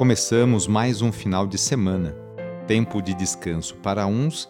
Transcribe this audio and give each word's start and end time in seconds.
Começamos 0.00 0.66
mais 0.66 1.02
um 1.02 1.12
final 1.12 1.46
de 1.46 1.58
semana, 1.58 2.16
tempo 2.66 3.02
de 3.02 3.12
descanso 3.12 3.76
para 3.82 4.06
uns, 4.06 4.48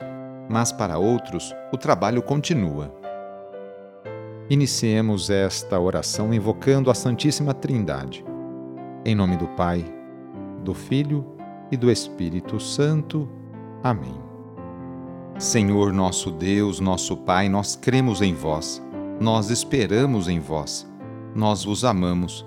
mas 0.48 0.70
para 0.70 0.96
outros 0.96 1.52
o 1.72 1.76
trabalho 1.76 2.22
continua. 2.22 2.94
Iniciemos 4.48 5.28
esta 5.28 5.80
oração 5.80 6.32
invocando 6.32 6.88
a 6.88 6.94
Santíssima 6.94 7.52
Trindade. 7.52 8.24
Em 9.04 9.12
nome 9.12 9.36
do 9.36 9.48
Pai, 9.48 9.84
do 10.62 10.72
Filho 10.72 11.26
e 11.68 11.76
do 11.76 11.90
Espírito 11.90 12.60
Santo. 12.60 13.28
Amém. 13.82 14.14
Senhor 15.36 15.92
nosso 15.92 16.30
Deus, 16.30 16.78
nosso 16.78 17.16
Pai, 17.16 17.48
nós 17.48 17.74
cremos 17.74 18.22
em 18.22 18.34
vós, 18.34 18.80
nós 19.20 19.50
esperamos 19.50 20.28
em 20.28 20.38
vós, 20.38 20.88
nós 21.34 21.64
vos 21.64 21.84
amamos 21.84 22.46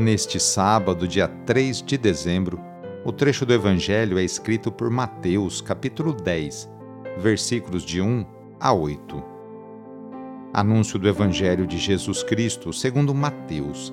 Neste 0.00 0.40
sábado, 0.40 1.06
dia 1.06 1.28
3 1.28 1.82
de 1.82 1.98
dezembro, 1.98 2.58
o 3.04 3.12
trecho 3.12 3.44
do 3.44 3.52
Evangelho 3.52 4.18
é 4.18 4.22
escrito 4.22 4.72
por 4.72 4.88
Mateus, 4.88 5.60
capítulo 5.60 6.14
10, 6.14 6.70
versículos 7.18 7.82
de 7.82 8.00
1 8.00 8.24
a 8.58 8.72
8. 8.72 9.22
Anúncio 10.54 10.98
do 10.98 11.06
Evangelho 11.06 11.66
de 11.66 11.76
Jesus 11.76 12.22
Cristo 12.22 12.72
segundo 12.72 13.14
Mateus. 13.14 13.92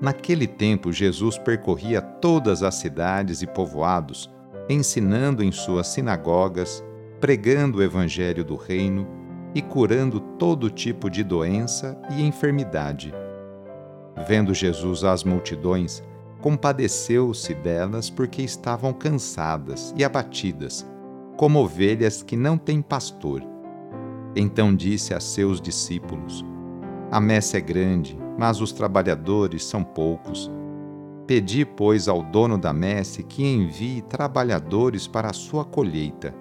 Naquele 0.00 0.46
tempo, 0.46 0.90
Jesus 0.90 1.36
percorria 1.36 2.00
todas 2.00 2.62
as 2.62 2.76
cidades 2.76 3.42
e 3.42 3.46
povoados, 3.46 4.30
ensinando 4.66 5.44
em 5.44 5.52
suas 5.52 5.88
sinagogas, 5.88 6.82
pregando 7.20 7.80
o 7.80 7.82
Evangelho 7.82 8.42
do 8.42 8.56
Reino 8.56 9.06
e 9.54 9.60
curando 9.60 10.20
todo 10.38 10.70
tipo 10.70 11.10
de 11.10 11.22
doença 11.22 12.00
e 12.16 12.22
enfermidade 12.22 13.12
Vendo 14.26 14.52
Jesus 14.54 15.04
as 15.04 15.24
multidões, 15.24 16.02
compadeceu-se 16.40 17.54
delas 17.54 18.10
porque 18.10 18.42
estavam 18.42 18.92
cansadas 18.92 19.94
e 19.96 20.04
abatidas, 20.04 20.86
como 21.36 21.60
ovelhas 21.60 22.22
que 22.22 22.36
não 22.36 22.58
têm 22.58 22.82
pastor. 22.82 23.42
Então 24.34 24.74
disse 24.74 25.14
a 25.14 25.20
seus 25.20 25.60
discípulos: 25.60 26.44
A 27.10 27.20
messe 27.20 27.56
é 27.56 27.60
grande, 27.60 28.18
mas 28.38 28.60
os 28.60 28.72
trabalhadores 28.72 29.64
são 29.64 29.82
poucos. 29.82 30.50
Pedi, 31.26 31.64
pois, 31.64 32.08
ao 32.08 32.22
dono 32.22 32.58
da 32.58 32.72
messe 32.72 33.22
que 33.22 33.44
envie 33.44 34.02
trabalhadores 34.02 35.06
para 35.06 35.30
a 35.30 35.32
sua 35.32 35.64
colheita. 35.64 36.34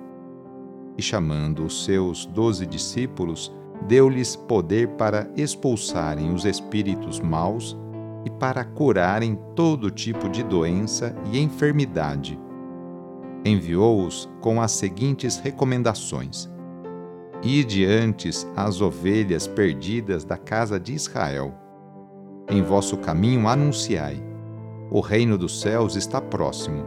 E 0.97 1.01
chamando 1.01 1.63
os 1.65 1.85
seus 1.85 2.25
doze 2.25 2.65
discípulos, 2.65 3.53
deu-lhes 3.87 4.35
poder 4.35 4.89
para 4.89 5.29
expulsarem 5.35 6.33
os 6.33 6.45
espíritos 6.45 7.19
maus 7.19 7.77
e 8.25 8.29
para 8.29 8.63
curarem 8.63 9.37
todo 9.55 9.89
tipo 9.89 10.29
de 10.29 10.43
doença 10.43 11.15
e 11.31 11.39
enfermidade. 11.39 12.39
Enviou-os 13.43 14.29
com 14.39 14.61
as 14.61 14.71
seguintes 14.71 15.37
recomendações: 15.37 16.49
Ide 17.41 17.85
antes 17.85 18.47
as 18.55 18.81
ovelhas 18.81 19.47
perdidas 19.47 20.23
da 20.23 20.37
casa 20.37 20.79
de 20.79 20.93
Israel. 20.93 21.53
Em 22.49 22.61
vosso 22.61 22.97
caminho 22.97 23.47
anunciai: 23.47 24.21
O 24.91 24.99
reino 24.99 25.37
dos 25.37 25.59
céus 25.59 25.95
está 25.95 26.21
próximo. 26.21 26.85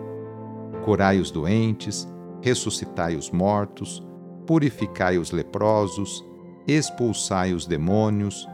Curai 0.84 1.18
os 1.18 1.30
doentes, 1.30 2.06
ressuscitai 2.40 3.16
os 3.16 3.30
mortos, 3.30 4.06
purificai 4.46 5.18
os 5.18 5.32
leprosos, 5.32 6.24
expulsai 6.66 7.52
os 7.52 7.66
demônios, 7.66 8.48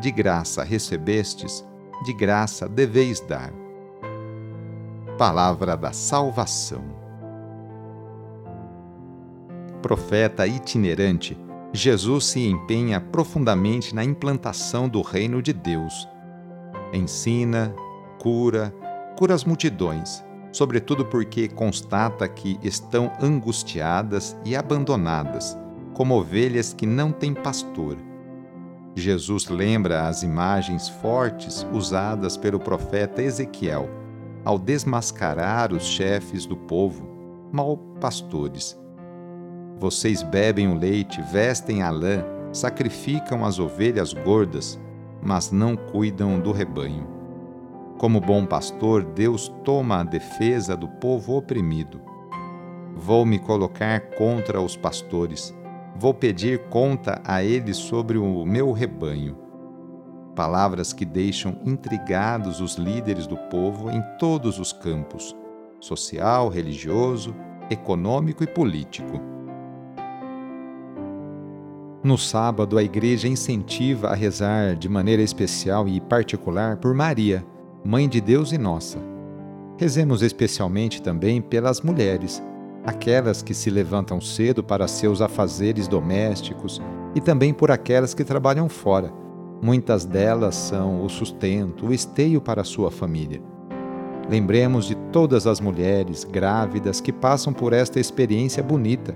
de 0.00 0.10
graça 0.10 0.62
recebestes, 0.62 1.64
de 2.04 2.12
graça 2.12 2.68
deveis 2.68 3.20
dar. 3.20 3.52
Palavra 5.16 5.76
da 5.76 5.92
Salvação. 5.92 6.84
Profeta 9.80 10.46
itinerante, 10.46 11.38
Jesus 11.72 12.26
se 12.26 12.46
empenha 12.46 13.00
profundamente 13.00 13.94
na 13.94 14.04
implantação 14.04 14.88
do 14.88 15.00
reino 15.00 15.40
de 15.40 15.52
Deus. 15.52 16.08
Ensina, 16.92 17.74
cura, 18.18 18.74
cura 19.16 19.34
as 19.34 19.44
multidões, 19.44 20.24
sobretudo 20.50 21.04
porque 21.04 21.48
constata 21.48 22.26
que 22.28 22.58
estão 22.62 23.12
angustiadas 23.20 24.36
e 24.44 24.56
abandonadas 24.56 25.56
como 25.96 26.14
ovelhas 26.14 26.74
que 26.74 26.84
não 26.84 27.10
têm 27.10 27.32
pastor. 27.32 27.96
Jesus 28.94 29.48
lembra 29.48 30.06
as 30.06 30.22
imagens 30.22 30.90
fortes 30.90 31.66
usadas 31.72 32.36
pelo 32.36 32.60
profeta 32.60 33.22
Ezequiel 33.22 33.88
ao 34.44 34.58
desmascarar 34.58 35.72
os 35.72 35.84
chefes 35.84 36.44
do 36.44 36.54
povo, 36.54 37.08
mal 37.50 37.78
pastores. 37.98 38.78
Vocês 39.78 40.22
bebem 40.22 40.68
o 40.68 40.78
leite, 40.78 41.22
vestem 41.32 41.80
a 41.80 41.88
lã, 41.88 42.22
sacrificam 42.52 43.42
as 43.42 43.58
ovelhas 43.58 44.12
gordas, 44.12 44.78
mas 45.22 45.50
não 45.50 45.74
cuidam 45.74 46.38
do 46.38 46.52
rebanho. 46.52 47.06
Como 47.96 48.20
bom 48.20 48.44
pastor, 48.44 49.02
Deus 49.02 49.48
toma 49.64 50.00
a 50.00 50.04
defesa 50.04 50.76
do 50.76 50.88
povo 50.88 51.38
oprimido. 51.38 52.02
Vou 52.94 53.24
me 53.24 53.38
colocar 53.38 54.10
contra 54.10 54.60
os 54.60 54.76
pastores 54.76 55.56
Vou 55.98 56.12
pedir 56.12 56.68
conta 56.68 57.22
a 57.24 57.42
ele 57.42 57.72
sobre 57.72 58.18
o 58.18 58.44
meu 58.44 58.70
rebanho. 58.70 59.38
Palavras 60.34 60.92
que 60.92 61.06
deixam 61.06 61.58
intrigados 61.64 62.60
os 62.60 62.74
líderes 62.74 63.26
do 63.26 63.36
povo 63.36 63.90
em 63.90 64.02
todos 64.18 64.58
os 64.58 64.74
campos 64.74 65.34
social, 65.80 66.48
religioso, 66.48 67.34
econômico 67.70 68.44
e 68.44 68.46
político. 68.46 69.20
No 72.02 72.18
sábado, 72.18 72.76
a 72.76 72.82
igreja 72.82 73.26
incentiva 73.26 74.08
a 74.08 74.14
rezar 74.14 74.76
de 74.76 74.88
maneira 74.88 75.22
especial 75.22 75.88
e 75.88 75.98
particular 76.00 76.76
por 76.76 76.94
Maria, 76.94 77.44
Mãe 77.84 78.08
de 78.08 78.20
Deus 78.20 78.52
e 78.52 78.58
nossa. 78.58 78.98
Rezemos 79.78 80.20
especialmente 80.20 81.00
também 81.00 81.40
pelas 81.40 81.80
mulheres 81.80 82.42
aquelas 82.86 83.42
que 83.42 83.52
se 83.52 83.68
levantam 83.68 84.20
cedo 84.20 84.62
para 84.62 84.86
seus 84.86 85.20
afazeres 85.20 85.88
domésticos 85.88 86.80
e 87.14 87.20
também 87.20 87.52
por 87.52 87.70
aquelas 87.70 88.14
que 88.14 88.22
trabalham 88.22 88.68
fora. 88.68 89.12
Muitas 89.60 90.04
delas 90.04 90.54
são 90.54 91.02
o 91.02 91.08
sustento, 91.08 91.86
o 91.86 91.92
esteio 91.92 92.40
para 92.40 92.62
sua 92.62 92.90
família. 92.90 93.42
Lembremos 94.30 94.86
de 94.86 94.94
todas 95.12 95.46
as 95.46 95.60
mulheres 95.60 96.24
grávidas 96.24 97.00
que 97.00 97.12
passam 97.12 97.52
por 97.52 97.72
esta 97.72 97.98
experiência 97.98 98.62
bonita. 98.62 99.14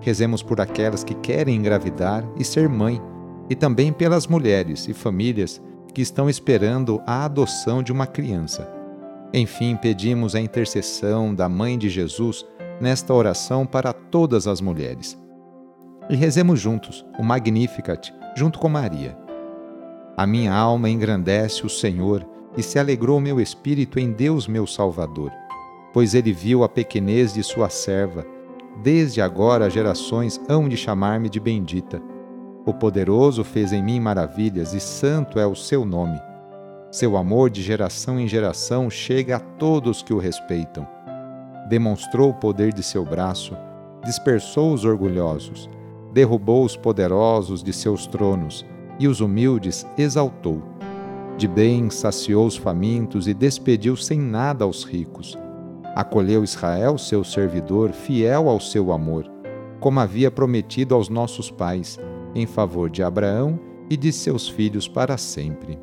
Rezemos 0.00 0.42
por 0.42 0.60
aquelas 0.60 1.02
que 1.02 1.14
querem 1.14 1.56
engravidar 1.56 2.24
e 2.38 2.44
ser 2.44 2.68
mãe, 2.68 3.00
e 3.48 3.54
também 3.54 3.92
pelas 3.92 4.26
mulheres 4.26 4.86
e 4.86 4.94
famílias 4.94 5.60
que 5.92 6.02
estão 6.02 6.30
esperando 6.30 7.00
a 7.06 7.24
adoção 7.24 7.82
de 7.82 7.90
uma 7.90 8.06
criança. 8.06 8.70
Enfim, 9.32 9.76
pedimos 9.76 10.34
a 10.34 10.40
intercessão 10.40 11.34
da 11.34 11.48
Mãe 11.48 11.78
de 11.78 11.88
Jesus 11.88 12.44
nesta 12.80 13.12
oração 13.12 13.66
para 13.66 13.92
todas 13.92 14.46
as 14.46 14.60
mulheres. 14.60 15.20
E 16.08 16.16
rezemos 16.16 16.58
juntos 16.58 17.04
o 17.18 17.22
Magnificat, 17.22 18.12
junto 18.34 18.58
com 18.58 18.68
Maria. 18.68 19.16
A 20.16 20.26
minha 20.26 20.52
alma 20.52 20.88
engrandece 20.88 21.64
o 21.64 21.68
Senhor 21.68 22.26
e 22.56 22.62
se 22.62 22.78
alegrou 22.78 23.20
meu 23.20 23.40
espírito 23.40 24.00
em 24.00 24.10
Deus 24.10 24.48
meu 24.48 24.66
Salvador, 24.66 25.30
pois 25.92 26.14
ele 26.14 26.32
viu 26.32 26.64
a 26.64 26.68
pequenez 26.68 27.34
de 27.34 27.42
sua 27.42 27.68
serva. 27.68 28.26
Desde 28.82 29.20
agora 29.20 29.70
gerações 29.70 30.40
hão 30.48 30.68
de 30.68 30.76
chamar-me 30.76 31.28
de 31.28 31.38
bendita. 31.38 32.02
O 32.66 32.74
poderoso 32.74 33.44
fez 33.44 33.72
em 33.72 33.82
mim 33.82 34.00
maravilhas 34.00 34.72
e 34.72 34.80
santo 34.80 35.38
é 35.38 35.46
o 35.46 35.54
seu 35.54 35.84
nome. 35.84 36.20
Seu 36.90 37.16
amor 37.16 37.50
de 37.50 37.62
geração 37.62 38.18
em 38.18 38.26
geração 38.26 38.90
chega 38.90 39.36
a 39.36 39.40
todos 39.40 40.02
que 40.02 40.12
o 40.12 40.18
respeitam 40.18 40.99
demonstrou 41.70 42.30
o 42.30 42.34
poder 42.34 42.72
de 42.72 42.82
seu 42.82 43.04
braço, 43.04 43.56
dispersou 44.04 44.74
os 44.74 44.84
orgulhosos, 44.84 45.70
derrubou 46.12 46.64
os 46.64 46.76
poderosos 46.76 47.62
de 47.62 47.72
seus 47.72 48.08
tronos 48.08 48.66
e 48.98 49.06
os 49.06 49.20
humildes 49.20 49.86
exaltou. 49.96 50.60
De 51.38 51.46
bem 51.46 51.88
saciou 51.88 52.44
os 52.44 52.56
famintos 52.56 53.28
e 53.28 53.32
despediu 53.32 53.96
sem 53.96 54.18
nada 54.18 54.64
aos 54.64 54.82
ricos. 54.82 55.38
Acolheu 55.94 56.42
Israel, 56.42 56.98
seu 56.98 57.22
servidor, 57.22 57.92
fiel 57.92 58.48
ao 58.48 58.58
seu 58.58 58.92
amor, 58.92 59.30
como 59.78 60.00
havia 60.00 60.30
prometido 60.30 60.94
aos 60.94 61.08
nossos 61.08 61.52
pais, 61.52 62.00
em 62.34 62.46
favor 62.46 62.90
de 62.90 63.02
Abraão 63.02 63.58
e 63.88 63.96
de 63.96 64.12
seus 64.12 64.48
filhos 64.48 64.88
para 64.88 65.16
sempre. 65.16 65.78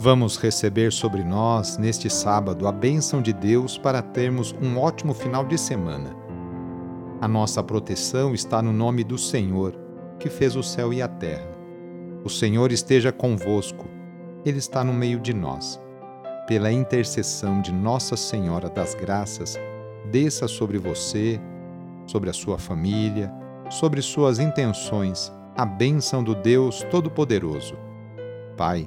Vamos 0.00 0.36
receber 0.36 0.92
sobre 0.92 1.24
nós, 1.24 1.76
neste 1.76 2.08
sábado, 2.08 2.68
a 2.68 2.72
bênção 2.72 3.20
de 3.20 3.32
Deus 3.32 3.76
para 3.76 4.00
termos 4.00 4.54
um 4.62 4.78
ótimo 4.78 5.12
final 5.12 5.44
de 5.44 5.58
semana. 5.58 6.14
A 7.20 7.26
nossa 7.26 7.64
proteção 7.64 8.32
está 8.32 8.62
no 8.62 8.72
nome 8.72 9.02
do 9.02 9.18
Senhor, 9.18 9.74
que 10.20 10.30
fez 10.30 10.54
o 10.54 10.62
céu 10.62 10.92
e 10.92 11.02
a 11.02 11.08
terra. 11.08 11.50
O 12.24 12.30
Senhor 12.30 12.70
esteja 12.70 13.10
convosco, 13.10 13.86
Ele 14.44 14.58
está 14.58 14.84
no 14.84 14.92
meio 14.92 15.18
de 15.18 15.34
nós. 15.34 15.80
Pela 16.46 16.70
intercessão 16.70 17.60
de 17.60 17.72
Nossa 17.72 18.16
Senhora 18.16 18.70
das 18.70 18.94
Graças, 18.94 19.58
desça 20.12 20.46
sobre 20.46 20.78
você, 20.78 21.40
sobre 22.06 22.30
a 22.30 22.32
sua 22.32 22.56
família, 22.56 23.32
sobre 23.68 24.00
suas 24.00 24.38
intenções, 24.38 25.32
a 25.56 25.66
bênção 25.66 26.22
do 26.22 26.36
Deus 26.36 26.84
Todo-Poderoso. 26.88 27.76
Pai, 28.56 28.86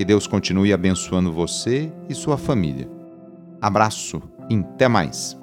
Que 0.00 0.04
Deus 0.06 0.26
continue 0.26 0.72
abençoando 0.72 1.30
você 1.30 1.92
e 2.08 2.14
sua 2.14 2.38
família. 2.38 2.88
Abraço 3.60 4.22
e 4.48 4.56
até 4.56 4.88
mais! 4.88 5.38